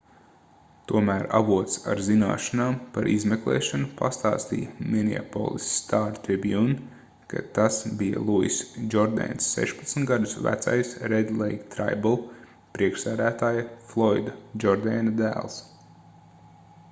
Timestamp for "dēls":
15.23-15.61